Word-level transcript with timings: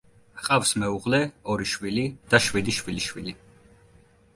ჰყავს 0.43 0.71
მეუღლე, 0.83 1.21
ორი 1.57 1.69
შვილი 1.75 2.09
და 2.33 2.43
შვიდი 2.49 2.77
შვილიშვილი. 2.79 3.41